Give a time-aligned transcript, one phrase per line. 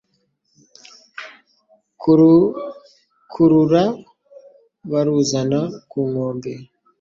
[2.01, 3.83] kurukurura
[4.91, 6.53] baruzana ku nkombe.